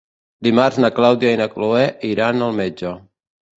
Dimarts 0.45 0.79
na 0.83 0.89
Clàudia 1.01 1.35
i 1.35 1.39
na 1.43 1.47
Cloè 1.53 1.85
iran 2.11 2.49
al 2.49 2.59
metge. 2.65 2.97